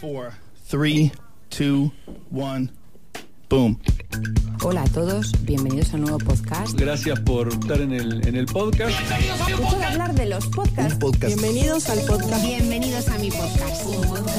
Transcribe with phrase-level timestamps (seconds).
[0.00, 0.32] Four,
[0.66, 1.12] three,
[1.50, 1.92] two,
[2.30, 2.70] one,
[3.48, 3.78] boom.
[4.62, 6.78] Hola a todos, bienvenidos a un nuevo podcast.
[6.78, 8.98] Gracias por estar en el, en el podcast.
[9.48, 10.94] Escucho de hablar de los podcasts.
[10.98, 11.26] podcast.
[11.26, 12.44] Bienvenidos al podcast.
[12.44, 13.84] Bienvenidos a mi podcast.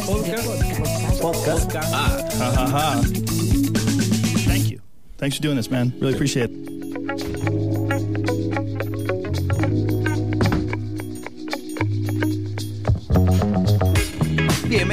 [0.08, 1.22] Podcast.
[1.22, 1.72] Podcast.
[1.94, 3.02] Ah, ha ha ha.
[4.48, 4.80] Thank you.
[5.18, 5.94] Thanks for doing this, man.
[6.00, 6.81] Really appreciate it.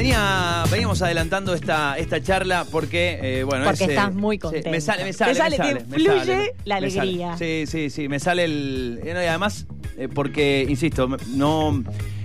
[0.09, 4.71] Venía, veníamos adelantando esta, esta charla porque, eh, bueno, Porque es, eh, estás muy contento.
[4.71, 7.01] me sale, me Te sale, sale, me te sale, me fluye sale, la me sale.
[7.01, 7.37] alegría.
[7.39, 9.01] Sí, sí, sí, me sale el...
[9.05, 11.83] eh, y además, eh, porque, insisto, no...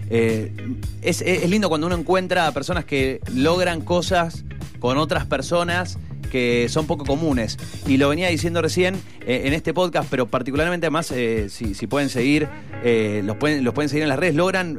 [0.09, 4.45] es, es lindo cuando uno encuentra a personas que logran cosas
[4.79, 5.97] con otras personas
[6.33, 7.59] que son poco comunes.
[7.85, 8.95] Y lo venía diciendo recién
[9.25, 12.47] eh, en este podcast, pero particularmente además, eh, si, si pueden seguir,
[12.83, 14.77] eh, los, pueden, los pueden seguir en las redes, logran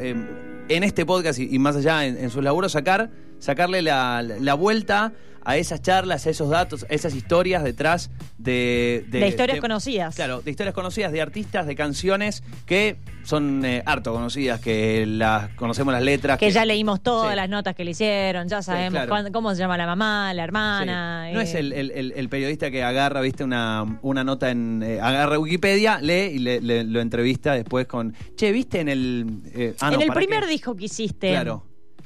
[0.69, 3.11] en este podcast y, más allá en, en sus laburos sacar,
[3.45, 5.13] sacarle la, la vuelta
[5.47, 9.05] a esas charlas, a esos datos, a esas historias detrás de...
[9.09, 10.15] De historias conocidas.
[10.15, 15.51] Claro, de historias conocidas, de artistas, de canciones que son eh, harto conocidas, que las
[15.51, 16.39] conocemos las letras.
[16.39, 17.37] Que ya leímos todas Sí.
[17.37, 19.09] las notas que le hicieron, ya sabemos claro.
[19.11, 21.27] cuándo- cómo se llama la mamá, la hermana.
[21.29, 21.35] Sí.
[21.35, 24.83] No eh, es el, el- el- el periodista que agarra, viste, una, una nota en.
[24.83, 28.15] eh, agarra Wikipedia, lee y le- le- lo entrevista después con.
[28.35, 29.27] Che, viste en el.
[29.55, 30.51] eh, ah, no, en el ¿para primer qué?
[30.51, 31.29] disco que hiciste.
[31.33, 31.65] Claro.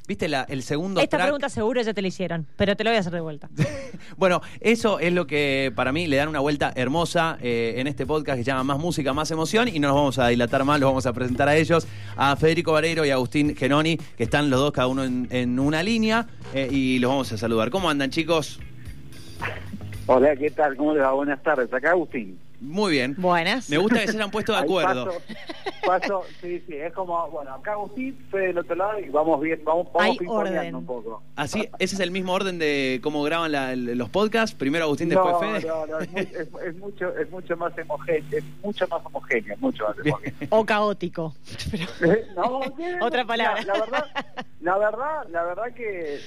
[0.09, 1.27] ¿Viste la- el segundo Esta track?
[1.27, 3.47] pregunta seguro ya te la hicieron, pero te lo voy a hacer de vuelta.
[4.17, 8.05] Bueno, eso es lo que para mí le dan una vuelta hermosa eh, en este
[8.07, 10.79] podcast que se llama Más Música, Más Emoción y no nos vamos a dilatar más,
[10.79, 11.87] los vamos a presentar a ellos,
[12.17, 15.59] a Federico Vareiro y a Agustín Genoni, que están los dos cada uno en, en
[15.59, 17.69] una línea eh, y los vamos a saludar.
[17.69, 18.59] ¿Cómo andan chicos?
[20.07, 20.75] Hola, ¿qué tal?
[20.75, 21.11] ¿Cómo les va?
[21.13, 21.71] Buenas tardes.
[21.71, 22.39] Acá Agustín.
[22.61, 23.15] Muy bien.
[23.17, 23.69] Buenas.
[23.69, 25.05] Me gusta que se hayan puesto de acuerdo.
[25.05, 25.21] Paso,
[25.85, 29.61] paso, sí, sí, es como, bueno, acá Agustín, Fede del otro lado y vamos bien,
[29.63, 30.75] vamos, vamos Hay pimponeando orden.
[30.75, 31.23] un poco.
[31.35, 34.55] Así, ese es el mismo orden de cómo graban la- los podcasts.
[34.55, 35.67] Primero Agustín, después no, Fede.
[35.67, 39.55] no, no, es, muy- es- es mucho, es mucho más homogéneo, es mucho más homogéneo,
[39.59, 40.47] mucho más homogéneo.
[40.49, 41.33] O caótico.
[41.99, 42.97] Pero- No, ¿qué?
[43.01, 43.63] Otra palabra.
[43.63, 44.05] La, la verdad,
[44.61, 46.19] la verdad, la verdad que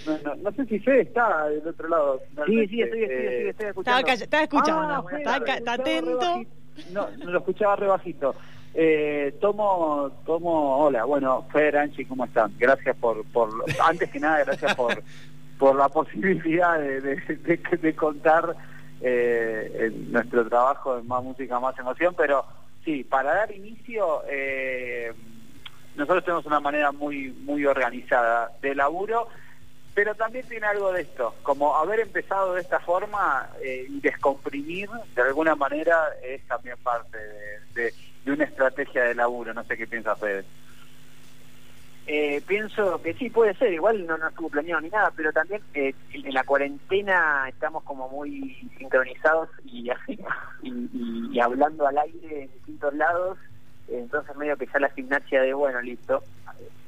[0.42, 2.20] no, sé si Fede está del otro lado.
[2.46, 4.08] Sí, sí, estoy, estoy, estoy, estoy escuchando.
[4.12, 4.82] Estaba, escuchando.
[4.82, 6.21] Ah, está re atento.
[6.22, 6.50] Bajito.
[6.92, 8.34] No, lo escuchaba re bajito.
[8.74, 12.54] Eh, tomo, tomo, hola, bueno, Fede Anchi, ¿cómo están?
[12.58, 13.50] Gracias por, por,
[13.86, 15.02] antes que nada, gracias por,
[15.58, 18.56] por la posibilidad de, de, de- de contar
[19.02, 22.44] eh, en nuestro trabajo de Más Música, Más Emoción, pero
[22.84, 25.12] sí, para dar inicio, eh,
[25.96, 29.28] nosotros tenemos una manera muy, muy organizada de laburo,
[29.94, 34.88] pero también tiene algo de esto, como haber empezado de esta forma eh, y descomprimir
[35.14, 37.18] de alguna manera es también parte
[37.74, 37.92] de,
[38.26, 40.44] una estrategia de laburo, no sé qué piensa Fede.
[42.06, 45.60] Eh, pienso que sí, puede ser, igual no, no estuvo planeado ni nada, pero también
[45.74, 50.18] eh, en la cuarentena estamos como muy sincronizados y, así,
[50.62, 53.38] y, hablando al aire en distintos lados,
[53.88, 56.22] entonces medio que ya la gimnasia de, bueno, listo,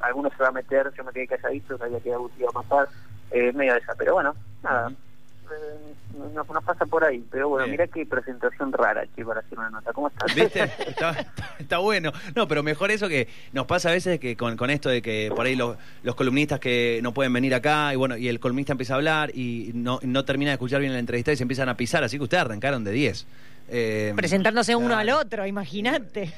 [0.06, 2.88] algunos se va a meter, yo me quedé calladito, sabía que Agustín iba a pasar,
[3.30, 4.90] eh, medio de esa, pero bueno, nada.
[4.90, 5.94] eh,
[6.34, 7.72] Nos, nos pasa por ahí, pero bueno, Bien.
[7.72, 9.92] mirá qué presentación rara, che, para hacer una nota.
[9.92, 10.32] ¿Cómo estás?
[10.34, 10.62] ¿Viste?
[11.58, 12.12] Está bueno.
[12.36, 15.32] No, pero mejor eso que nos pasa a veces que con, con esto de que
[15.34, 18.72] por ahí los, los columnistas que no pueden venir acá y bueno, y el columnista
[18.72, 21.68] empieza a hablar y no, no termina de escuchar bien la entrevista y se empiezan
[21.68, 23.26] a pisar, así que ustedes arrancaron de 10.
[23.66, 26.32] Eh, Presentándose uno al otro, imagínate.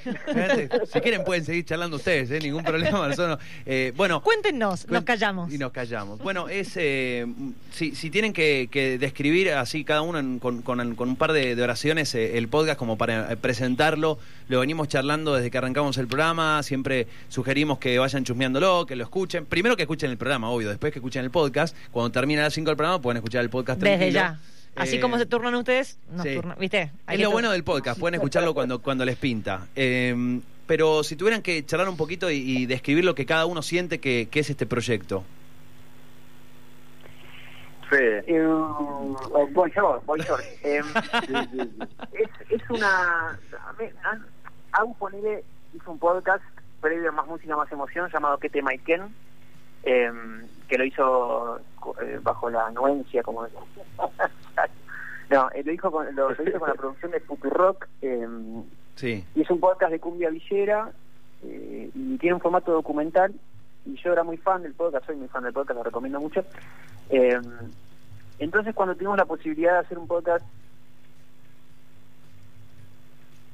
[0.92, 2.38] Si quieren pueden seguir charlando ustedes, ¿eh?
[2.40, 2.90] ningún problema.
[3.08, 3.44] nosotros no.
[3.66, 5.52] Eh, bueno, Cuéntenos, nos callamos.
[5.52, 6.18] y nos callamos.
[6.20, 7.26] Bueno, es eh,
[7.72, 11.32] si, si tienen que, que describir así cada uno en- con, con- con un par
[11.32, 15.58] de, de oraciones eh, el podcast como para eh, presentarlo, lo venimos charlando desde que
[15.58, 19.46] arrancamos el programa, siempre sugerimos que vayan chusmeándolo, que lo escuchen.
[19.46, 21.76] Primero que escuchen el programa, obvio, después que escuchen el podcast.
[21.90, 24.20] Cuando termina a las 5 del programa pueden escuchar el podcast Desde tranquilo.
[24.20, 24.38] ya.
[24.76, 26.34] Así Eh, como se turnan ustedes, nos sí.
[26.36, 26.92] turnan- ¿viste?
[27.06, 29.66] Hay es lo bueno del podcast, pueden escucharlo cuando, cuando les pinta.
[29.74, 33.62] Eh, pero si tuvieran que charlar un poquito y, y describir lo que cada uno
[33.62, 35.24] siente que, que es este proyecto.
[37.88, 38.24] Fede.
[38.26, 38.42] Eh,
[39.52, 40.36] voy yo, voy yo.
[40.64, 40.80] Eh,
[42.12, 43.28] es, es una...
[43.30, 45.44] a mí- a- Agus Ponele
[45.74, 46.42] hizo un podcast
[46.80, 49.02] previo a Más Música, Más Emoción llamado ¿Qué tema y quién?
[49.84, 50.10] Eh,
[50.68, 51.60] que lo hizo
[52.00, 53.46] eh, bajo la anuencia, como...
[55.30, 58.26] no, eh, lo, hizo con, lo, lo hizo con la producción de Futurock eh,
[58.94, 59.24] Sí.
[59.34, 60.90] y es un podcast de cumbia villera
[61.44, 63.34] eh, y tiene un formato documental
[63.84, 66.44] y yo era muy fan del podcast, soy muy fan del podcast, lo recomiendo mucho.
[67.10, 67.38] Eh,
[68.38, 70.44] entonces cuando tuvimos la posibilidad de hacer un podcast,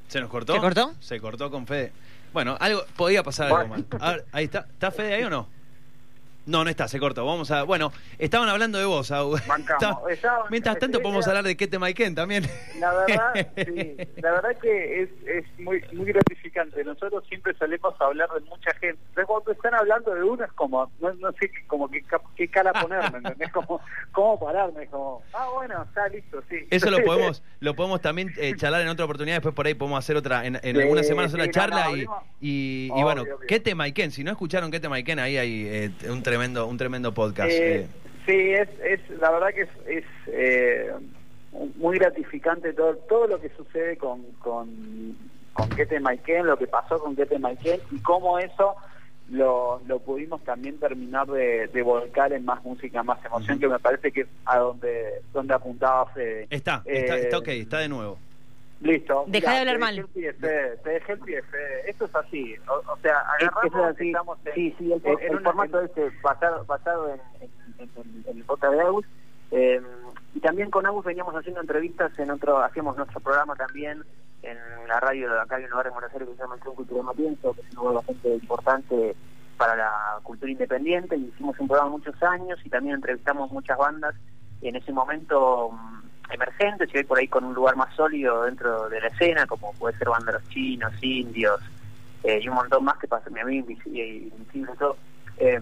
[0.08, 0.52] ¿Se nos cortó?
[0.52, 0.93] ¿Se cortó?
[1.00, 1.90] Se cortó con Fede.
[2.34, 3.87] Bueno, algo podía pasar algo mal.
[3.90, 4.67] Ver, ahí está.
[4.70, 5.49] ¿Está Fede ahí o no?
[6.44, 7.25] No, no está, se cortó.
[7.25, 7.62] Vamos a.
[7.62, 9.37] Bueno, estaban hablando de vos, Au.
[9.47, 10.11] Bancamos.
[10.11, 12.44] Estaban- Mientras tanto, podemos hablar de Kete Maiken también.
[12.81, 16.83] La verdad, sí, la verdad que es, es muy muy gratificante.
[16.85, 18.99] Nosotros siempre solemos hablar de mucha gente.
[19.11, 22.05] Entonces, cuando están hablando de uno es como, no, no sé como qué,
[22.37, 23.53] qué cara ponerme, ¿entendés?
[23.53, 23.81] Como,
[24.12, 24.87] ¿Cómo pararme?
[24.87, 26.56] Como, ah, bueno, está listo, sí.
[26.71, 29.37] Eso lo podemos, lo podemos también eh, charlar en otra oportunidad.
[29.37, 32.06] Después por ahí podemos hacer otra, en, en Sí, algunas semanas no, charla no, y,
[32.41, 33.39] y Obvio, bueno, obvio.
[33.47, 34.11] Kete Maiken.
[34.11, 37.50] Si no escucharon Kete Maiken, ahí hay eh, un tremendo, un tremendo podcast.
[37.50, 37.87] Eh, eh.
[38.26, 40.90] Sí, es, es la verdad que es, es eh,
[41.76, 44.69] muy gratificante todo todo lo que sucede con con,
[45.52, 48.76] con Kete Maiken, lo que pasó con Kete Maiken y cómo eso
[49.31, 53.79] lo, lo pudimos también terminar de, de volcar en más música, más emoción, que me
[53.79, 56.46] parece que es a donde donde apuntaba Fede.
[56.50, 58.19] Está, está, Eh, está ok, está de nuevo.
[58.82, 59.25] Listo.
[59.29, 60.32] Deja de hablar te dejé el pie,
[60.82, 61.43] te dejé el pie.
[61.87, 62.55] Esto es así.
[62.69, 64.08] O, o sea, agarramos, es así.
[64.08, 67.50] estamos en, Sí, sí, el, en el una- formato en- este basado, basado en, en,
[67.79, 69.06] en- en el podcast de Agus.
[69.52, 69.81] eh,
[70.34, 74.02] y también con Agus veníamos haciendo entrevistas en otro, hacíamos nuestro programa también
[74.43, 74.58] en
[74.88, 76.75] la radio de acá hay un lugar en Buenos Aires que se llama el Club
[76.75, 79.14] Cultura Matienzo, que es un lugar bastante importante
[79.58, 84.14] para la cultura independiente, y hicimos un programa muchos años y también entrevistamos muchas bandas
[84.62, 86.00] en ese momento mm,
[86.32, 89.73] emergentes y hoy por ahí con un lugar más sólido dentro de la escena, como
[89.75, 91.61] puede ser bandas los chinos, indios,
[92.25, 94.32] eh, y un montón más que pasa mi amigo Invisible y.
[95.38, 95.61] Eh,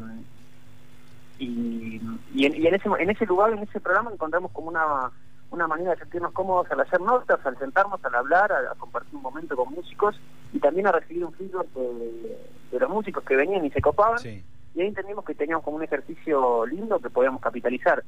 [1.38, 2.00] y,
[2.34, 5.10] y, en, y en ese en ese lugar, en ese programa encontramos como una
[5.50, 9.16] una manera de sentirnos cómodos al hacer notas, al sentarnos, al hablar, a, a compartir
[9.16, 10.14] un momento con músicos
[10.52, 12.38] y también a recibir un feedback de,
[12.70, 14.44] de los músicos que venían y se copaban Sí.
[14.76, 18.04] y ahí entendimos que teníamos como un ejercicio lindo que podíamos capitalizar.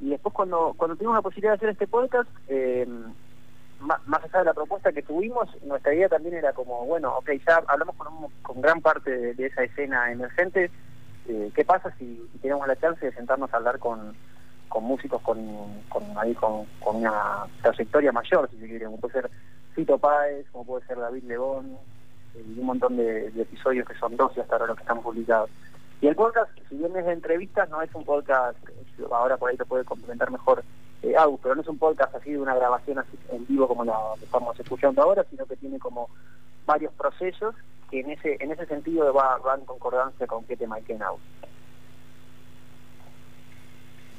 [0.00, 2.86] Y después cuando cuando tuvimos la posibilidad de hacer este podcast, eh,
[3.80, 7.62] más allá de la propuesta que tuvimos, nuestra idea también era como, bueno, ok, ya
[7.66, 10.70] hablamos con, con gran parte de, esa escena emergente,
[11.28, 14.14] eh, ¿qué pasa si, tenemos la chance de sentarnos a hablar con,
[14.68, 15.38] con músicos con,
[15.88, 19.30] con, ahí con una trayectoria mayor, si se quiere, como puede ser
[19.74, 21.76] Fito Páez, como puede ser David Lebón,
[22.34, 25.02] eh, y un montón de, de episodios que son 12 hasta ahora los que están
[25.02, 25.50] publicados.
[26.00, 28.56] Y el podcast, si bien es de entrevistas, no es un podcast,
[29.10, 30.62] ahora por ahí lo puede complementar mejor
[31.02, 33.84] eh, Agus, pero no es un podcast así de una grabación así en vivo como
[33.84, 36.08] la que estamos escuchando ahora, sino que tiene como
[36.66, 37.54] varios procesos
[37.90, 41.02] que en ese en ese sentido va, va en concordancia con qué tema que en
[41.02, 41.20] Agus.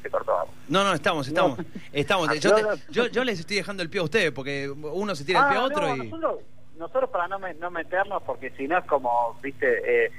[0.02, 0.54] Se cortó Agus.
[0.68, 1.60] No, no, estamos, estamos.
[1.94, 2.30] Estamos.
[2.30, 5.24] Ah, Yo, te- yo, yo les estoy dejando el pie a ustedes porque uno se
[5.26, 6.08] tira el pie a Ah, otro no, y.
[6.10, 6.40] nosotros,
[6.78, 10.12] nosotros para no, me- no meternos, porque si no es como, viste, eh,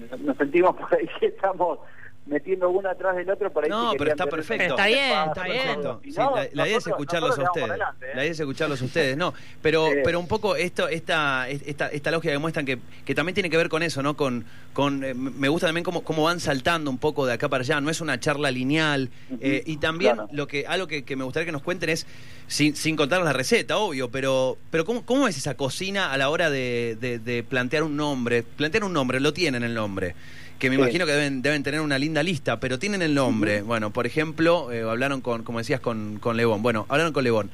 [0.00, 1.78] nos- sentimos por ahí que estamos
[2.30, 4.74] metiendo uno atrás del otro, por ahí No, pero está perfecto.
[4.74, 5.58] Está bien, está bien.
[5.64, 6.00] Perfecto.
[6.04, 7.68] Y Sí, no, la, la idea es escucharlos a ustedes.
[7.68, 8.10] adelante, ¿eh?
[8.14, 9.16] La idea es escucharlos a ustedes.
[9.16, 9.96] No, pero, Sí.
[10.04, 13.56] pero un poco esto, esta, esta, esta lógica que muestran que, que también tiene que
[13.56, 14.16] ver con eso, ¿no?
[14.16, 17.62] Con, con eh, me gusta también cómo, cómo van saltando un poco de acá para
[17.62, 17.80] allá.
[17.80, 19.10] No es una charla lineal.
[19.40, 20.28] eh, y también claro.
[20.32, 22.06] lo que algo que, que me gustaría que nos cuenten es
[22.46, 26.30] sin, sin contar la receta, obvio, pero, pero ¿cómo, cómo es esa cocina a la
[26.30, 28.42] hora de, de- de plantear un nombre?
[28.42, 30.14] Plantear un nombre, lo tienen el nombre.
[30.60, 30.82] Que me Sí.
[30.82, 33.62] imagino que deben, deben tener una linda lista, pero tienen el nombre.
[33.62, 36.62] Bueno, por ejemplo, eh, hablaron con, como decías, con, con Lebón.
[36.62, 37.50] Bueno, hablaron con Lebón.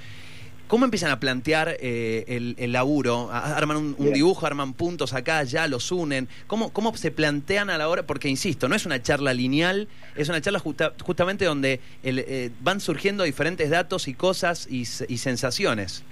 [0.66, 3.30] ¿Cómo empiezan a plantear eh, el, el laburo?
[3.30, 6.26] Arman un, dibujo, arman puntos acá, ya los unen.
[6.48, 8.02] ¿Cómo, ¿Cómo se plantean a la hora?
[8.04, 9.86] Porque, insisto, no es una charla lineal,
[10.16, 14.86] es una charla justa- justamente donde el, eh, van surgiendo diferentes datos y cosas y,
[14.86, 16.02] se- y sensaciones.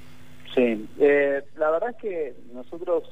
[0.55, 3.03] Sí, eh, la verdad es que nosotros,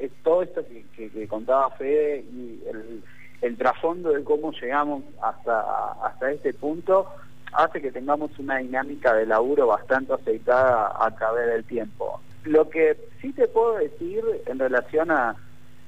[0.00, 3.02] eh, todo esto que, que- que contaba Fede y el,
[3.42, 7.06] el trasfondo de cómo llegamos hasta, hasta este punto,
[7.52, 12.20] hace que tengamos una dinámica de laburo bastante aceitada a través del tiempo.
[12.44, 15.36] Lo que sí te puedo decir en relación a,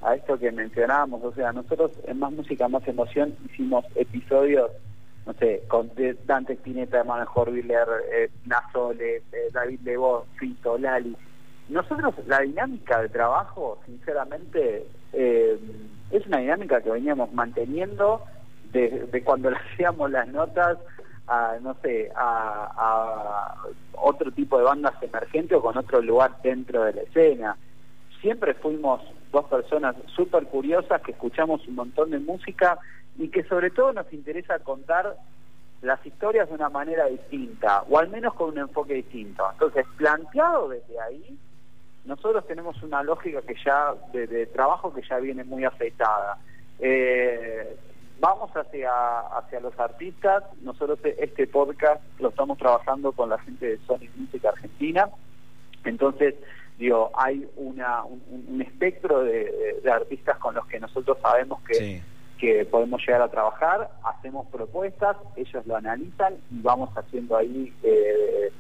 [0.03, 4.71] a esto que mencionábamos, o sea, nosotros en Más Música, Más Emoción hicimos episodios
[5.27, 5.91] no sé, con
[6.27, 11.17] Dante Spinetta, Manuel Horviller, eh, eh, David Lebón, Fito, Lali.
[11.69, 15.59] Nosotros, la dinámica de trabajo, sinceramente, eh,
[16.11, 18.23] es una dinámica que veníamos manteniendo
[18.73, 20.79] de, de cuando le hacíamos las notas
[21.27, 23.55] a, no sé, a, a
[23.93, 27.57] otro tipo de bandas emergentes o con otro lugar dentro de la escena.
[28.21, 29.01] Siempre fuimos
[29.31, 32.79] dos personas súper curiosas que escuchamos un montón de música
[33.17, 35.17] y que sobre todo nos interesa contar
[35.83, 39.45] las historias de una manera distinta, o al menos con un enfoque distinto.
[39.53, 41.39] Entonces, planteado desde ahí,
[42.05, 46.39] nosotros tenemos una lógica que ya de, de trabajo que ya viene muy afeitada.
[46.79, 47.77] Eh,
[48.21, 48.91] vamos hacia
[49.37, 50.45] hacia los artistas.
[50.63, 55.09] Nosotros este podcast lo estamos trabajando con la gente de Sony Music Argentina.
[55.85, 56.35] Entonces,
[56.79, 62.03] digo, hay una un, un espectro de, artistas con los que nosotros sabemos que Sí.
[62.39, 68.51] que podemos llegar a trabajar, hacemos propuestas, ellos lo analizan y vamos haciendo ahí eh,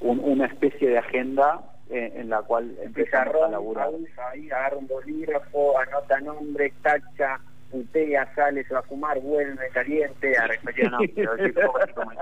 [0.00, 3.90] un- una especie de agenda en la cual empezamos a laburar.
[4.32, 10.36] ahí agarra un bolígrafo, anota nombre, tacha, putea, sale, se va a fumar, vuelve, caliente,
[10.38, 10.46] a
[10.90, 11.52] no, pero sí,
[11.94, 12.12] como.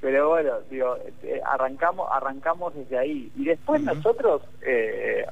[0.00, 3.32] Pero bueno, digo, eh, arrancamos arrancamos desde ahí.
[3.36, 5.24] Y después nosotros, eh,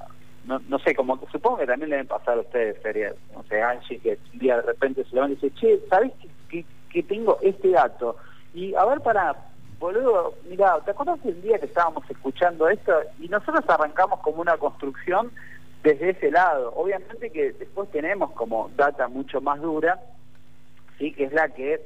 [0.47, 3.43] no, no sé, como que supongo que también le deben pasar a ustedes, Feria, no
[3.45, 6.65] sé, Angie, que un día de repente se levanta y dice, che, ¿sabés que, que,
[6.91, 8.17] que tengo este dato?
[8.55, 9.37] Y a ver, para,
[9.81, 12.93] boludo, mira, ¿te acuerdas del día que estábamos escuchando esto?
[13.19, 15.33] Y nosotros arrancamos como una construcción
[15.83, 16.73] desde ese lado.
[16.77, 19.99] Obviamente que después tenemos como data mucho más dura,
[20.99, 21.81] sí, que es la que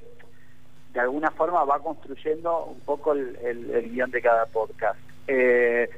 [0.92, 4.98] de alguna forma va construyendo un poco el, el- el guion de cada podcast.
[5.28, 5.88] Eh,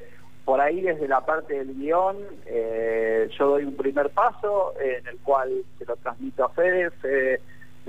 [0.44, 5.18] por ahí desde la parte del guion eh, yo doy un primer paso en el
[5.18, 6.92] cual se lo transmito a Fede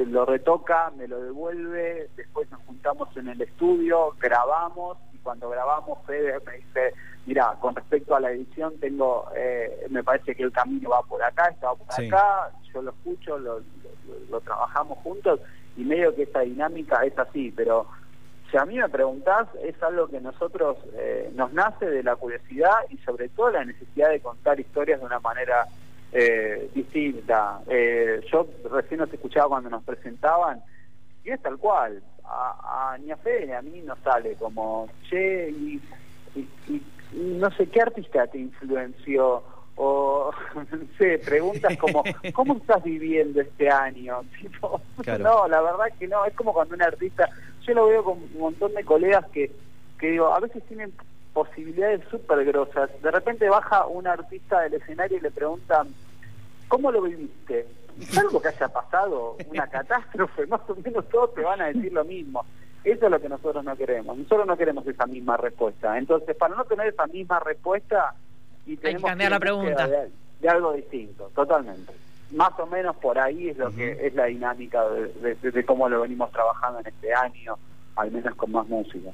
[0.05, 5.99] lo retoca, me lo devuelve, después nos juntamos en el estudio, grabamos y cuando grabamos
[6.05, 6.93] Fede me dice,
[7.25, 11.21] mira, con respecto a la edición tengo, eh, me parece que el camino va por
[11.23, 12.07] acá, está por Sí.
[12.07, 13.63] acá, yo lo escucho, lo, lo-
[14.29, 15.39] lo trabajamos juntos
[15.75, 17.87] y medio que esa dinámica es así, pero
[18.51, 22.71] si a mí me preguntás, es algo que nosotros eh, nos nace de la curiosidad
[22.89, 25.65] y sobre todo la necesidad de contar historias de una manera
[26.11, 27.59] eh, distinta.
[27.67, 30.61] Eh, yo recién nos escuchaba cuando nos presentaban
[31.23, 32.01] y es tal cual.
[32.29, 35.81] A, a- ni a Fede ni a mí nos sale como, che, y,
[36.35, 36.81] y- y-
[37.13, 39.41] y no sé qué artista te influenció
[39.77, 40.65] o no
[40.97, 44.21] sé, preguntas como ¿cómo estás viviendo este año?
[44.41, 45.23] Tipo, Claro.
[45.23, 47.29] no, la verdad que no, es como cuando un artista,
[47.65, 49.49] yo lo veo con un montón de colegas que,
[49.99, 50.91] que digo, a veces tienen
[51.37, 55.87] posibilidades súper grosas, de repente baja un artista del escenario y le preguntan
[56.67, 57.67] ¿cómo lo viviste?
[58.01, 59.37] ¿Es algo que haya pasado?
[59.47, 60.47] ¿Una catástrofe?
[60.47, 62.43] Más o menos todos te van a decir lo mismo.
[62.83, 64.17] Eso es lo que nosotros no queremos.
[64.17, 65.95] Nosotros no queremos esa misma respuesta.
[65.97, 68.15] Entonces, para no tener esa misma respuesta,
[68.65, 69.87] y tenemos cambiar ir la pregunta.
[69.87, 70.09] De,
[70.41, 71.93] de algo distinto, totalmente.
[72.31, 75.87] Más o menos por ahí es lo que es la dinámica de, de- de cómo
[75.87, 77.57] lo venimos trabajando en este año,
[77.95, 79.11] al menos con más música.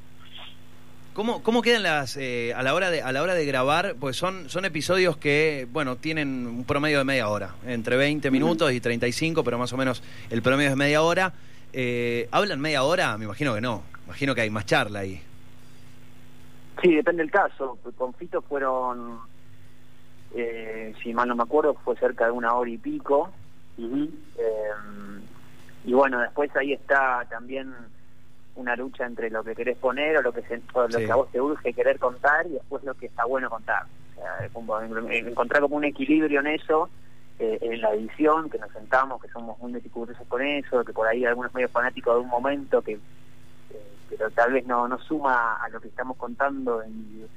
[1.13, 3.95] ¿Cómo, cómo quedan las eh, a la hora de a la hora de grabar?
[3.99, 8.71] Pues son son episodios que bueno tienen un promedio de media hora, entre 20 minutos
[8.71, 10.01] y 35, pero más o menos
[10.31, 11.33] el promedio es media hora.
[11.71, 13.15] Eh, ¿Hablan media hora?
[13.17, 13.83] Me imagino que no.
[14.05, 15.21] Imagino que hay más charla ahí.
[16.81, 17.77] Sí, depende del caso.
[17.95, 19.19] Con Fito fueron,
[20.35, 23.31] eh, si mal no me acuerdo, fue cerca de una hora y pico.
[23.77, 24.71] Eh,
[25.85, 27.73] y bueno, después ahí está también
[28.55, 31.05] una lucha entre lo que querés poner o lo que se, o lo Sí.
[31.05, 33.83] que a vos te urge querer contar y después lo que está bueno contar.
[34.11, 36.89] O sea, como encontrar como un equilibrio en eso,
[37.39, 41.07] eh, en la edición, que nos sentamos, que somos muy meticulosos con eso, que por
[41.07, 42.99] ahí algunos medio fanáticos de un momento que eh,
[44.09, 46.83] pero tal vez no, no suma a lo que estamos contando.
[46.83, 47.27] eh,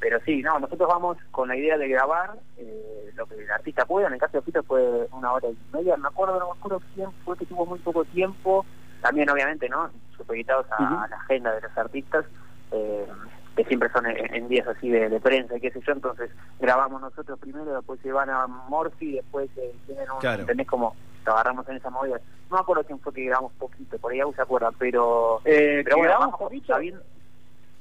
[0.00, 3.86] pero sí, no, nosotros vamos con la idea de grabar eh, lo que el artista
[3.86, 4.08] pueda.
[4.08, 6.82] En el caso de Fito fue una hora y media, me acuerdo, no me acuerdo
[6.94, 8.66] quién fue que tuvo muy poco tiempo.
[9.04, 9.90] También, obviamente, ¿no?
[10.16, 12.24] Supeditados a, la agenda de los artistas.
[12.72, 13.06] eh,
[13.54, 16.28] que siempre son en, en días así de, de prensa y qué sé yo, entonces
[16.58, 20.40] grabamos nosotros primero, después se van a Morphy, después eh, tienen un, Claro.
[20.40, 20.66] ¿entendés?
[20.66, 22.16] Como lo agarramos en esa movida.
[22.50, 25.40] No me acuerdo quién fue que grabamos poquito, por ahí aún se acuerda, pero...
[25.44, 26.66] Eh, pero que bueno, grabamos poquito.
[26.72, 27.00] sabiendo-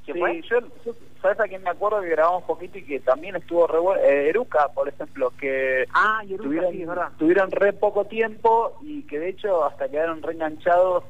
[0.05, 0.41] ¿Qué Sí, fue?
[0.50, 3.79] yo, yo- ¿sabes a quién me acuerdo que grabamos poquito y que también estuvo re
[3.79, 4.01] bueno?
[4.03, 7.10] Eh, Eruca, por ejemplo, que Ah, Eruca, tuvieron, sí, es verdad.
[7.17, 11.03] tuvieron re poco tiempo y que de hecho hasta quedaron reenganchados.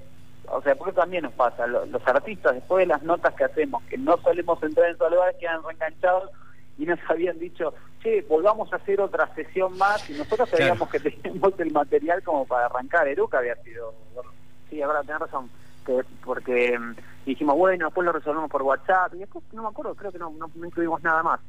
[0.49, 3.81] O sea, porque también nos pasa, lo- los artistas después de las notas que hacemos,
[3.85, 6.29] que no solemos entrar en esos lugares, quedan reenganchados
[6.77, 10.65] y nos habían dicho, che, volvamos a hacer otra sesión más y nosotros Claro.
[10.65, 13.07] sabíamos que teníamos el material como para arrancar.
[13.07, 13.93] Eruca había sido...
[14.69, 15.49] Sí, verdad, tenés razón.
[15.85, 19.95] Que, porque mm, dijimos, bueno, después lo resolvemos por WhatsApp y después, no me acuerdo,
[19.95, 21.39] creo que no, no, no incluimos nada más.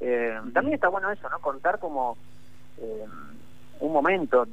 [0.00, 1.38] Eh, También está bueno eso, ¿no?
[1.40, 2.16] Contar como
[2.78, 3.04] eh,
[3.80, 4.46] un momento,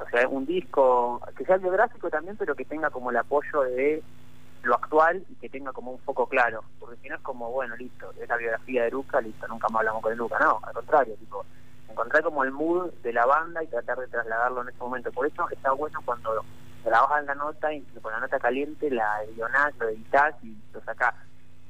[0.00, 4.02] o sea, un disco que sea biográfico también, pero que tenga como el apoyo de
[4.62, 7.76] lo actual y que tenga como un foco claro, porque si no es como, bueno,
[7.76, 11.14] listo, es la biografía de Luca, listo, nunca más hablamos con Luca, no, al contrario,
[11.16, 11.44] tipo,
[11.88, 15.12] encontrar como el mood de la banda y tratar de trasladarlo en ese momento.
[15.12, 16.44] Por eso está bueno cuando
[16.84, 21.14] grabas la nota y con la nota caliente la guionás, lo editas y lo sacás.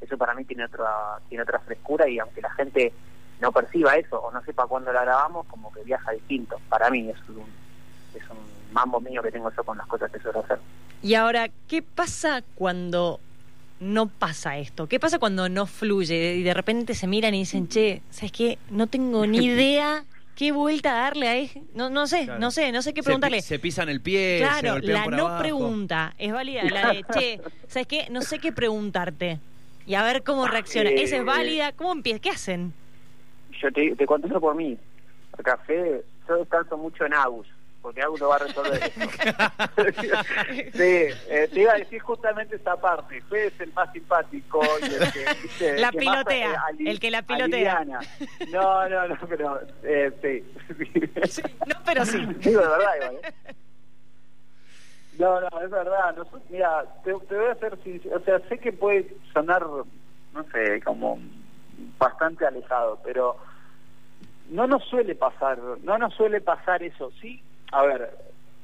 [0.01, 2.93] Eso para mí tiene otra, tiene otra frescura y aunque la gente
[3.41, 6.61] no perciba eso o no sepa cuándo la grabamos, como que viaja distinto.
[6.69, 7.45] Para mí es un,
[8.15, 8.39] es un
[8.73, 10.59] mambo mío que tengo yo con las cosas que suelo hacer.
[11.03, 13.21] Y ahora, ¿qué pasa cuando
[13.81, 14.89] no pasa esto?
[14.89, 18.59] ¿Qué pasa cuando no fluye y de repente se miran y dicen, che, ¿sabes qué?
[18.71, 20.05] No tengo ni idea
[20.39, 21.51] qué vuelta darle ahí.
[21.75, 22.39] No, no sé, Claro.
[22.39, 23.39] no sé, no sé qué Se preguntarle.
[23.39, 25.43] pi- Se, pisan el pie, se Claro, la por no abajo.
[25.43, 28.07] pregunta es válida, la de, che, ¿sabes qué?
[28.11, 29.41] No sé qué preguntarte.
[29.85, 30.91] Y a ver cómo reacciona.
[30.91, 31.73] Eh, Esa es válida.
[31.73, 32.21] ¿Cómo empieza?
[32.21, 32.73] ¿Qué hacen?
[33.61, 34.79] Yo te, te contesto por mí.
[35.43, 37.47] Café, yo descanso mucho en Agus,
[37.89, 38.93] porque lo va a resolver.
[40.73, 43.21] Sí, eh, te iba a decir justamente esa parte.
[43.23, 46.89] Fede es el más simpático y el que, viste, el La que pilotea, eh, ali-
[46.91, 47.47] el que la pilotea.
[47.79, 48.01] aliviana.
[48.51, 51.43] No, no, no, pero eh, sí.
[51.67, 52.19] No, pero sí.
[52.41, 53.55] Digo de verdad igual, ¿eh?
[55.19, 56.17] No, no, es verdad.
[56.51, 58.17] Mira, te, te voy a hacer sincero.
[58.17, 61.19] O sea, sé que puede sonar, no sé, como
[61.99, 63.37] bastante alejado, pero
[64.51, 67.11] no nos suele pasar, no nos suele pasar eso.
[67.21, 67.43] Sí,
[67.73, 68.11] a ver,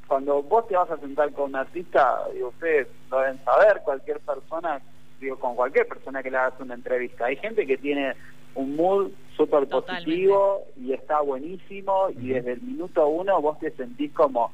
[0.07, 4.21] cuando vos te vas a sentar con un artista, digo, ustedes lo deben saber, cualquier
[4.21, 4.81] persona,
[5.21, 7.27] digo, con cualquier persona que le hagas una entrevista.
[7.27, 8.15] Hay gente que tiene
[8.55, 14.13] un mood súper positivo y está buenísimo y desde el minuto uno vos te sentís
[14.13, 14.53] como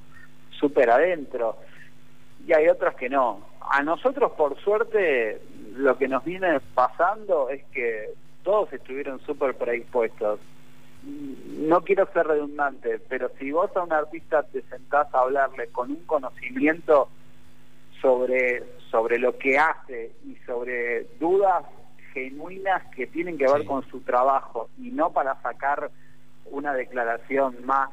[0.59, 1.57] súper adentro
[2.47, 3.41] y hay otros que no.
[3.61, 5.41] A nosotros, por suerte,
[5.75, 8.11] lo que nos viene pasando es que
[8.43, 10.41] todos estuvieron súper predispuestos.
[11.03, 15.91] No quiero ser redundante, pero si vos a un artista te sentás a hablarle con
[15.91, 17.09] un conocimiento
[18.01, 21.65] sobre, sobre lo que hace y sobre dudas
[22.13, 23.67] genuinas que tienen que ver Sí.
[23.67, 25.91] con su trabajo y no para sacar
[26.47, 27.91] una declaración más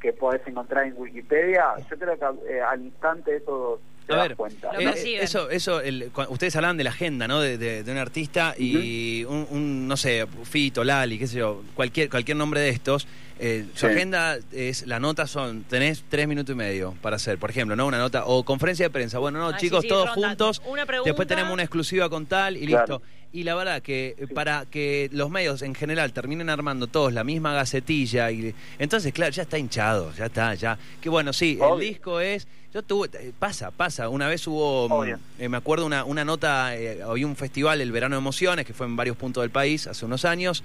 [0.00, 4.72] que podés encontrar en Wikipedia, yo creo que eh, al instante eso A ver, cuenta.
[4.72, 5.22] Lo eh, perciben.
[5.22, 7.40] eso, eso el- ustedes hablan de la agenda, ¿no?
[7.40, 11.62] De, de- de un artista y un, un, no sé, Fito, Lali, qué sé yo,
[11.74, 13.06] cualquier, cualquier nombre de estos.
[13.38, 17.50] eh, Su agenda es, la nota son, tenés tres minutos y medio para hacer, por
[17.50, 17.86] ejemplo, ¿no?
[17.86, 19.18] Una nota, o conferencia de prensa.
[19.18, 20.28] Bueno, no, Ah, sí, chicos, sí, todos ronda.
[20.28, 20.62] juntos.
[20.66, 21.08] Una pregunta.
[21.08, 22.98] Después tenemos una exclusiva con tal y Claro.
[23.00, 23.02] listo.
[23.34, 27.24] Y la verdad que eh, para que los medios en general terminen armando todos la
[27.24, 30.78] misma gacetilla y entonces claro, ya está hinchado, ya está, ya.
[31.00, 35.14] Que bueno, sí, el disco es yo tuve eh, pasa, pasa, una vez hubo mm,
[35.38, 38.72] eh, me acuerdo una, una nota, eh, había un festival el Verano de Emociones que
[38.72, 40.62] fue en varios puntos del país hace unos años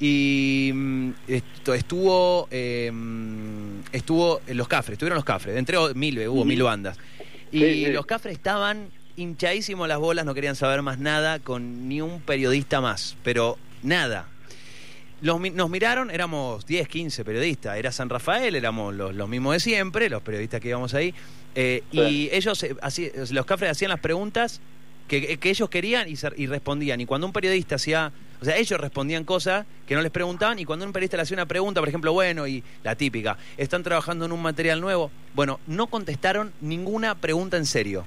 [0.00, 6.28] y mm, esto, estuvo eh, mm, estuvo en los Cafres, estuvieron los Cafres, entre mil,
[6.28, 6.98] hubo mil bandas.
[7.52, 7.92] Y Sí, sí.
[7.92, 12.80] los Cafres estaban hinchadísimos las bolas, no querían saber más nada con ni un periodista
[12.80, 14.26] más, pero nada.
[15.20, 19.60] Los nos miraron, éramos 10, 15 periodistas, era San Rafael, éramos los, los mismos de
[19.60, 21.14] siempre, los periodistas que íbamos ahí,
[21.54, 21.98] eh, Sí.
[22.00, 24.60] y ellos, eh, así- los Cafres hacían las preguntas
[25.08, 27.00] que, que ellos querían y respondían.
[27.00, 28.12] Y cuando un periodista hacía,
[28.44, 31.34] o sea, ellos respondían cosas que no les preguntaban y cuando un periodista le hacía
[31.36, 35.60] una pregunta, por ejemplo, bueno, y la típica, están trabajando en un material nuevo, bueno,
[35.66, 38.04] no contestaron ninguna pregunta en serio.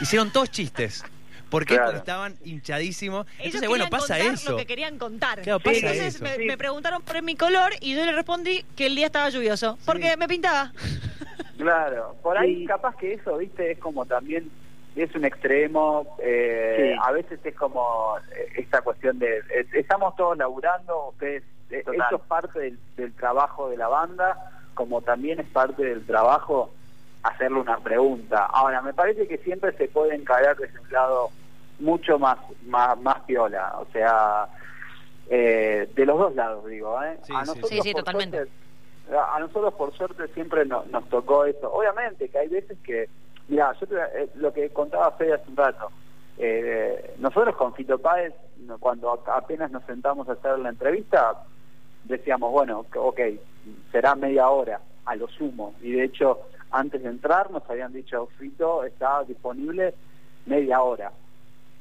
[0.00, 1.02] Hicieron todos chistes.
[1.48, 1.74] ¿Por qué?
[1.74, 1.86] Claro.
[1.86, 3.26] Porque estaban hinchadísimos.
[3.40, 4.50] Ellos Entonces, bueno, querían pasa contar eso.
[4.52, 5.42] lo que querían contar.
[5.42, 6.22] Claro, pasa Entonces eso.
[6.22, 6.44] Me, Sí.
[6.44, 9.76] me preguntaron por mi color y yo le respondí que el día estaba lluvioso.
[9.84, 10.72] Porque me pintaba.
[11.58, 12.66] Claro, por ahí Sí.
[12.66, 14.48] capaz que eso, viste, es como también,
[15.02, 16.98] es un extremo, eh, Sí.
[17.02, 21.94] a veces es como eh, esta cuestión de, eh, estamos todos laburando, ustedes, Total.
[22.06, 24.36] eso es parte del, del trabajo de la banda,
[24.74, 26.70] como también es parte del trabajo
[27.22, 28.46] hacerle una pregunta.
[28.46, 31.28] Ahora, me parece que siempre se puede encarar desde un lado
[31.78, 34.48] mucho más, más, más piola, o sea,
[35.28, 37.18] eh, de los dos lados, digo, ¿eh?
[37.22, 37.76] Sí, a nosotros, sí.
[37.76, 38.36] Sí, sí, por totalmente.
[38.38, 38.52] suerte,
[39.32, 41.72] a nosotros por suerte siempre no- nos tocó eso.
[41.72, 43.08] Obviamente que hay veces que,
[43.50, 45.90] mira, yo te- eh, lo que contaba Fede hace un rato,
[46.38, 48.32] eh, nosotros con Fito Páez,
[48.78, 51.42] cuando apenas nos sentamos a hacer la entrevista,
[52.04, 53.20] decíamos, bueno, ok,
[53.90, 55.74] será media hora, a lo sumo.
[55.82, 59.94] Y de hecho, antes de entrar nos habían dicho, Fito está disponible
[60.46, 61.12] media hora.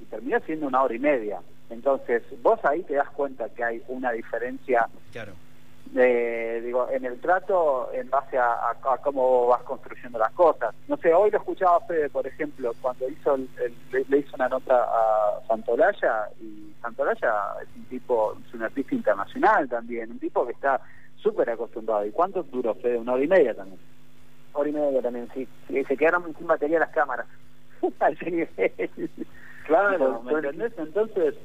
[0.01, 1.41] Y terminó siendo una hora y media.
[1.69, 5.33] Entonces, vos ahí te das cuenta que hay una diferencia Claro.
[5.91, 10.73] De, digo, en el trato en base a, a- a cómo vas construyendo las cosas.
[10.87, 13.49] No sé, hoy lo escuchaba Fede, por ejemplo, cuando hizo el-
[13.91, 18.93] el- le, hizo una nota a Santolaya y Santolaya es un tipo, es un artista
[18.95, 20.79] internacional también, un tipo que está
[21.17, 22.05] súper acostumbrado.
[22.05, 22.97] ¿Y cuánto duró Fede?
[22.99, 23.79] Una hora y media también.
[24.53, 25.47] Hora y media también, sí.
[25.87, 27.25] Se quedaron sin batería las cámaras.
[27.99, 29.09] Al nivel.
[29.65, 30.73] Claro, ¿me entendés?
[30.77, 31.35] Entonces,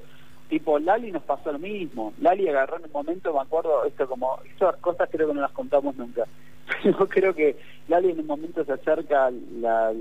[0.49, 2.13] tipo, Lali nos pasó lo mismo.
[2.21, 5.53] Lali agarró en un momento, me acuerdo, esto como, estas cosas creo que no las
[5.53, 6.25] contamos nunca.
[6.85, 7.57] Yo creo que
[7.89, 9.31] Lali en un momento se acerca
[9.61, 9.93] la,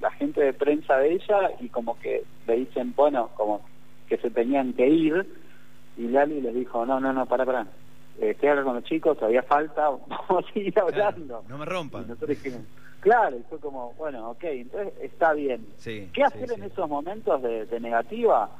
[0.00, 3.62] la gente de prensa de ella y como que le dicen, bueno, como
[4.08, 5.26] que se tenían que ir
[5.96, 7.62] y Lali les dijo, no, no, no, para, para.
[8.20, 11.44] Eh, estoy hablando con los chicos, todavía falta, vamos a seguir hablando.
[11.48, 12.02] no me Y rompan.
[12.08, 12.60] nosotros dijimos,
[13.00, 15.66] claro, y fue como, bueno, ok, entonces está bien.
[15.76, 16.54] Sí, ¿Qué sí, hacer sí.
[16.56, 18.50] en esos momentos de, de negativa?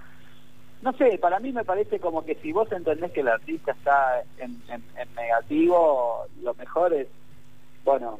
[0.82, 4.22] No sé, para mí me parece como que si vos entendés que el artista está
[4.38, 7.08] en, en- en negativo, lo mejor es,
[7.84, 8.18] bueno,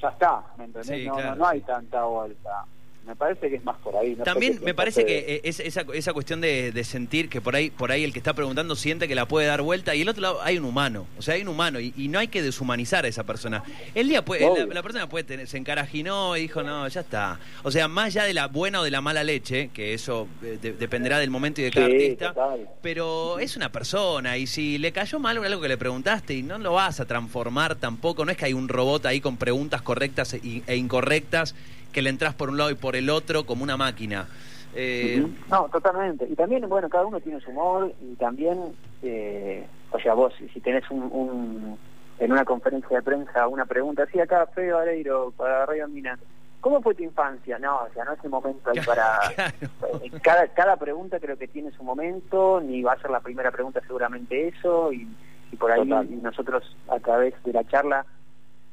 [0.00, 1.00] ya está, ¿me entendés?
[1.02, 1.66] Sí, no, no- no, hay sí.
[1.66, 2.64] tanta vuelta.
[3.06, 4.16] Me parece que es más por ahí.
[4.16, 7.70] no También me parece que es, esa, esa cuestión de, de sentir que por ahí
[7.70, 10.22] por ahí el que está preguntando siente que la puede dar vuelta y el otro
[10.22, 13.04] lado hay un humano, o sea, hay un humano y, y no hay que deshumanizar
[13.04, 13.62] a esa persona.
[13.94, 17.38] El día puede, la, la persona puede tener, se encarajinó y dijo, no, ya está.
[17.62, 20.58] O sea, más allá de la buena o de la mala leche, que eso eh,
[20.60, 22.68] de- dependerá del momento y de cada Sí, artista, total.
[22.82, 26.58] pero es una persona y si le cayó mal algo que le preguntaste y no
[26.58, 30.34] lo vas a transformar tampoco, no es que hay un robot ahí con preguntas correctas
[30.34, 31.54] e, e incorrectas
[31.96, 34.28] que le entras por un lado y por el otro como una máquina.
[34.74, 35.26] Eh.
[35.50, 36.26] No, totalmente.
[36.30, 38.58] Y también, bueno, cada uno tiene su humor y también,
[39.02, 41.78] eh, o sea, vos, si tenés un, un-
[42.18, 46.18] en una conferencia de prensa una pregunta, así acá, Fede Vareiro, para Radio Mina,
[46.60, 47.58] ¿cómo fue tu infancia?
[47.58, 49.18] No, o sea, no es el momento ahí para...
[49.34, 50.00] Claro.
[50.04, 53.50] eh, Cada, cada pregunta creo que tiene su momento, ni va a ser la primera
[53.50, 55.08] pregunta seguramente eso, y,
[55.50, 56.22] y por ahí Total.
[56.22, 58.04] nosotros a través de la charla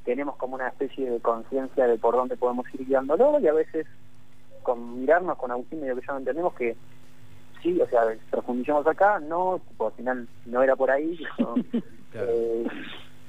[0.03, 3.87] tenemos como una especie de conciencia de por dónde podemos ir guiándolo y a veces
[4.61, 6.75] con mirarnos con Agustín medio que ya no entendemos que
[7.61, 11.55] sí, o sea, profundizamos acá, no, tipo, al final no era por ahí, ¿no?
[12.11, 12.29] Claro.
[12.31, 12.67] Eh,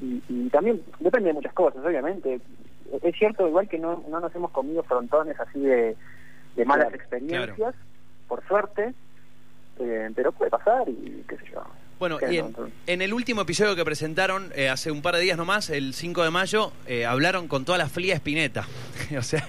[0.02, 2.38] y, y también depende de muchas cosas, obviamente.
[3.02, 5.96] Es cierto, igual que no, no nos hemos comido frontones así de,
[6.54, 7.74] de malas Claro, experiencias,
[8.28, 8.92] por suerte,
[9.78, 11.64] eh, pero puede pasar y qué sé yo.
[12.04, 12.42] Bueno, ¿Qué y
[12.86, 16.22] en, el último episodio que presentaron eh, hace un par de días nomás, el 5
[16.22, 18.68] de mayo, eh, hablaron con toda la flia Espineta.
[19.18, 19.48] o sea,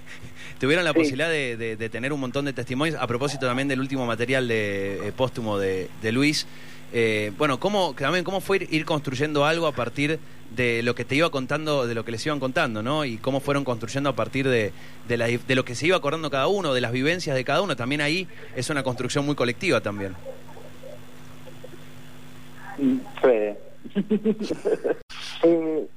[0.58, 1.00] tuvieron la Sí.
[1.00, 4.48] posibilidad de, de- de tener un montón de testimonios a propósito también del último material
[4.48, 6.48] de eh, póstumo de, de Luis.
[6.94, 10.18] Eh, bueno, ¿cómo, también, ¿cómo fue ir, ir construyendo algo a partir
[10.56, 13.04] de lo que te iba contando, de lo que les iban contando, ¿no?
[13.04, 14.72] Y cómo fueron construyendo a partir de,
[15.10, 17.62] de, la- de lo que se iba acordando cada uno, de las vivencias de cada
[17.62, 17.76] uno.
[17.76, 20.16] También ahí es una construcción muy colectiva también.
[23.22, 23.60] Fede.
[25.44, 25.88] eh,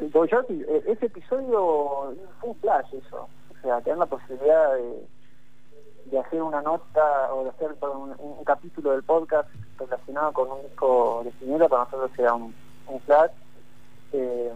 [0.00, 3.28] yo, eh, ese episodio fue un flash eso.
[3.50, 5.06] O sea, tener la posibilidad de,
[6.06, 10.62] de hacer una nota o de hacer un, un capítulo del podcast relacionado con un
[10.62, 12.54] disco de Spinetta para nosotros era un,
[12.86, 13.30] un flash.
[14.12, 14.52] Eh,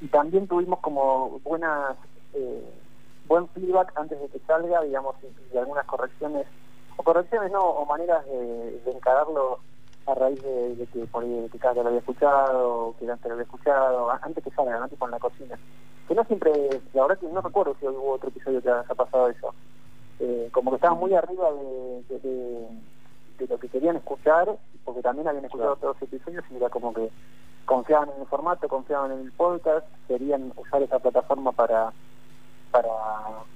[0.00, 1.96] y también tuvimos como buenas
[2.34, 2.64] eh,
[3.26, 6.46] buen feedback antes de que salga, digamos, y, y algunas correcciones,
[6.96, 9.58] o correcciones no, o maneras de, de encararlo
[10.06, 13.32] a raíz de, de que por ahí que cada lo había escuchado, que antes lo
[13.32, 14.88] había escuchado, antes que salga, ¿no?
[14.88, 15.58] tipo en la cocina.
[16.08, 16.52] Que no siempre,
[16.94, 19.54] la verdad que no recuerdo si hubo otro episodio que haya pasado eso.
[20.20, 22.68] Eh, como que estaban muy arriba de, de, de-
[23.38, 26.94] de lo que querían escuchar, porque también habían escuchado todos los episodios y era como
[26.94, 27.10] que
[27.66, 31.92] confiaban en el formato, confiaban en el podcast, querían usar esa plataforma para
[32.70, 32.88] para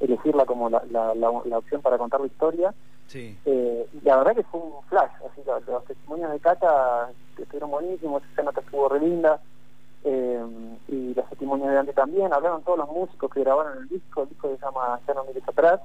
[0.00, 2.74] elegirla como la, la, la, la opción para contar la historia
[3.10, 3.36] Sí.
[3.44, 7.70] eh, y la verdad que fue un flash, así los, los testimonios de Cata estuvieron
[7.72, 9.40] buenísimos, esa nota estuvo re linda,
[10.04, 10.44] eh,
[10.88, 14.28] y los testimonios de Andy también, hablaron todos los músicos que grabaron el disco, el
[14.28, 15.80] disco se llama Ya no mires atrás,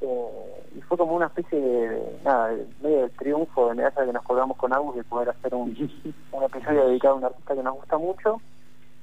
[0.00, 4.12] eh, y fue como una especie de, nada, de- medio de triunfo de medalla que
[4.12, 5.68] nos colgamos con Agus de poder hacer un,
[6.32, 8.40] un episodio dedicado a un artista que nos gusta mucho,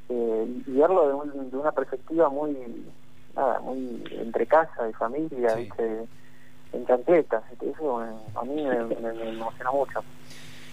[0.10, 2.86] y, y verlo de, un- de una perspectiva muy,
[3.34, 5.62] nada, muy entre casa y familia, Sí.
[5.62, 6.06] ¿viste?
[6.73, 10.03] En chancletas, eso a mí me, me- emociona mucho.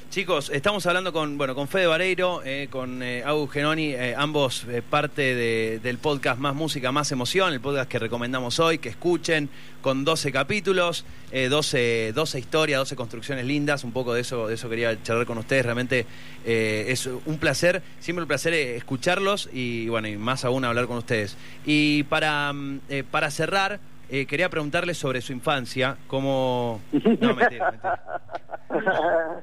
[0.08, 4.80] Chicos, estamos hablando con bueno con Fede Vareiro, eh, con eh, Genoni, eh, ambos eh,
[4.80, 9.50] parte de- del podcast Más Música, Más Emoción, el podcast que recomendamos hoy, que escuchen,
[9.82, 14.54] con 12 capítulos, eh, 12, 12 historias, 12 construcciones lindas, un poco de eso, de
[14.54, 16.06] eso quería charlar con ustedes, realmente
[16.44, 21.36] es un placer, siempre un placer escucharlos y bueno, y más aún hablar con ustedes.
[21.66, 22.80] Y para, mm,
[23.10, 26.80] para cerrar, eh, quería preguntarles sobre su infancia, cómo...
[27.20, 29.42] No, mentira, mentira.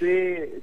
[0.00, 0.06] Sí,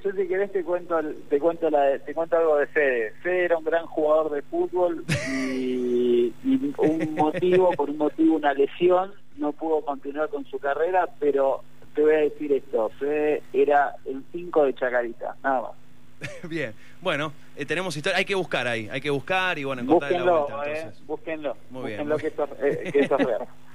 [0.03, 3.13] yo si querés te cuento te cuento la te cuento algo de Fede.
[3.21, 8.53] Fede era un gran jugador de fútbol y, y un motivo, por un motivo, una
[8.53, 11.61] lesión, no pudo continuar con su carrera, pero
[11.93, 15.71] te voy a decir esto, Fede era el 5 de Chacarita, nada más.
[16.49, 20.11] Bien, bueno, eh, tenemos historia, hay que buscar ahí, hay que buscar y bueno, encontrar
[20.11, 20.69] la Búsquenlo, vuelta.
[20.71, 21.07] eh, entonces.
[21.07, 23.37] búsquenlo, Muy bien, búsquenlo muy que, eso, eh, que.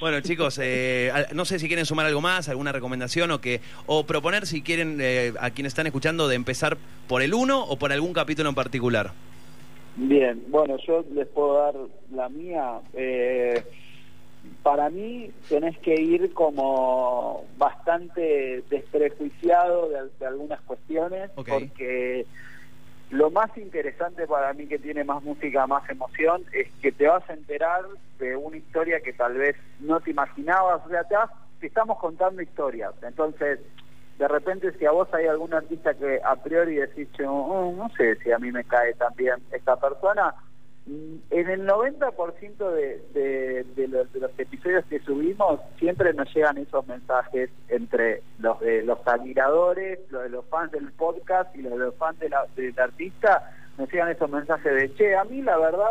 [0.00, 4.06] Bueno, chicos, eh, no sé si quieren sumar algo más, alguna recomendación o que o
[4.06, 7.90] proponer si quieren eh, a quienes están escuchando de empezar por el uno o por
[7.92, 9.10] algún capítulo en particular.
[9.96, 11.74] Bien, bueno, yo les puedo dar
[12.14, 12.74] la mía.
[12.94, 13.60] Eh,
[14.68, 22.26] para mí tenés que ir como bastante desprejuiciado de, de algunas cuestiones, porque
[23.08, 27.26] lo más interesante para mí que tiene más música, más emoción, es que te vas
[27.30, 27.80] a enterar
[28.18, 31.30] de una historia que tal vez no te imaginabas, o sea, te vas,
[31.62, 32.92] estamos contando historias.
[33.00, 33.60] Entonces,
[34.18, 37.88] de repente si a vos hay algún artista que a priori decís, "Che, oh, no
[37.96, 40.34] sé si a mí me cae también esta persona,
[41.30, 44.06] en el 90% de, de, de los,
[44.38, 50.28] episodios que subimos siempre nos llegan esos mensajes entre los de los admiradores, los de
[50.30, 54.10] los fans del podcast y los de los fans de la- del artista, nos llegan
[54.10, 55.90] esos mensajes de, che, a mí la verdad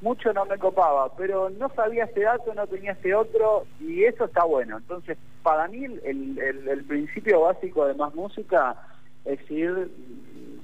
[0.00, 4.24] mucho no me copaba, pero no sabía este dato, no tenía este otro, y eso
[4.26, 4.76] está bueno.
[4.76, 8.76] Entonces, para mí el, el principio básico de más música
[9.24, 9.90] es ir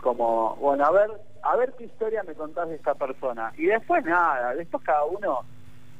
[0.03, 1.11] como, bueno, a ver,
[1.43, 3.53] a ver qué historia me contás de esta persona.
[3.57, 5.45] Y después nada, después cada uno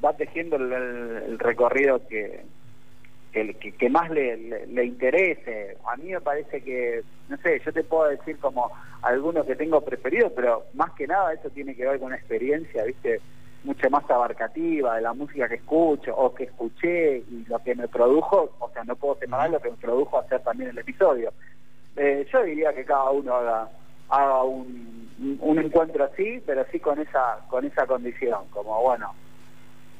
[0.03, 2.45] va tejiendo el, el- el recorrido que,
[3.31, 5.77] que, que- que más le, le, le interese.
[5.91, 8.71] A mí me parece que, no sé, yo te puedo decir como
[9.03, 12.83] algunos que tengo preferidos, pero más que nada eso tiene que ver con una experiencia,
[12.83, 13.21] ¿viste?
[13.63, 17.87] mucho más abarcativa de la música que escucho o que escuché y lo que me
[17.87, 21.31] produjo, o sea, no puedo separar lo que me produjo hacer también el episodio.
[21.97, 23.69] Eh, yo diría que cada uno haga
[24.09, 29.13] haga un, un encuentro así, pero sí con esa con esa condición, como bueno,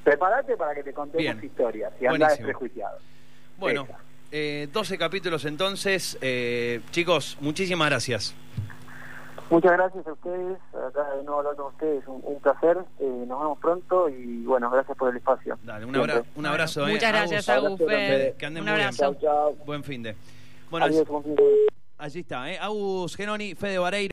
[0.03, 1.39] prepárate para que te contemos Bien.
[1.43, 2.97] historias y andá desprejuiciado.
[3.57, 3.87] Bueno,
[4.31, 6.17] eh, 12 capítulos entonces.
[6.21, 8.33] Eh, chicos, muchísimas gracias.
[9.49, 13.37] Muchas gracias a ustedes, acá de nuevo hablando con ustedes, un, un placer, eh, nos
[13.41, 15.57] vemos pronto y bueno, gracias por el espacio.
[15.63, 16.87] Dale, un, abra- un abrazo.
[16.87, 16.93] eh.
[16.93, 18.35] Muchas gracias, Agus, Agus, Fede.
[18.39, 18.87] Que anden Un muy bien.
[18.87, 19.13] abrazo.
[19.13, 19.55] Chau, chau.
[19.65, 20.15] Buen fin de.
[20.69, 21.80] Bueno, Adiós, buen fin de semana.
[22.01, 22.57] Allí está, ¿eh?
[22.59, 24.09] Agus Genoni, Fede Vareiro.